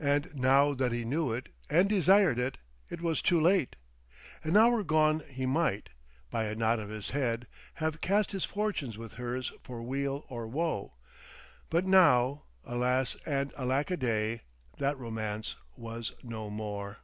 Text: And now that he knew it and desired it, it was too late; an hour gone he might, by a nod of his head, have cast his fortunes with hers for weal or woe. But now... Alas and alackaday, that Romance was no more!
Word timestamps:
And 0.00 0.34
now 0.34 0.72
that 0.72 0.92
he 0.92 1.04
knew 1.04 1.34
it 1.34 1.50
and 1.68 1.86
desired 1.86 2.38
it, 2.38 2.56
it 2.88 3.02
was 3.02 3.20
too 3.20 3.38
late; 3.38 3.76
an 4.42 4.56
hour 4.56 4.82
gone 4.82 5.20
he 5.28 5.44
might, 5.44 5.90
by 6.30 6.44
a 6.44 6.54
nod 6.54 6.78
of 6.78 6.88
his 6.88 7.10
head, 7.10 7.46
have 7.74 8.00
cast 8.00 8.32
his 8.32 8.46
fortunes 8.46 8.96
with 8.96 9.12
hers 9.20 9.52
for 9.62 9.82
weal 9.82 10.24
or 10.30 10.46
woe. 10.46 10.94
But 11.68 11.84
now... 11.84 12.44
Alas 12.64 13.16
and 13.26 13.52
alackaday, 13.52 14.40
that 14.78 14.96
Romance 14.96 15.56
was 15.76 16.12
no 16.22 16.48
more! 16.48 17.00